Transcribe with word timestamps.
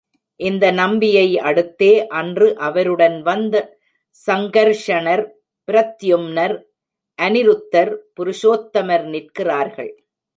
இந்த 0.39 0.65
நம்பியை 0.71 1.27
அடுத்தே 1.39 1.89
அன்று 2.19 2.47
அவருடன் 2.57 3.17
வந்த 3.21 3.55
சங்கர்ஷணர், 4.27 5.23
பிரத்யும்னர், 5.67 6.55
அநிருத்தர், 7.19 7.91
புருஷோத்தமர் 8.15 9.05
நிற்கிறார்கள். 9.05 9.91